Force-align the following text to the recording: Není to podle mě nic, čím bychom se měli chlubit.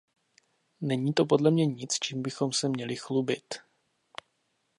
Není 0.81 1.13
to 1.13 1.25
podle 1.25 1.51
mě 1.51 1.65
nic, 1.65 1.93
čím 1.93 2.21
bychom 2.21 2.51
se 2.53 2.69
měli 2.69 2.95
chlubit. 2.95 3.53